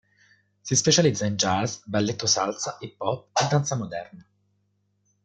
Si 0.63 0.75
specializza 0.75 1.27
in 1.27 1.35
jazz, 1.35 1.83
balletto, 1.85 2.25
salsa, 2.25 2.75
hip-hop 2.79 3.37
e 3.39 3.47
danza 3.47 3.75
moderna. 3.75 4.25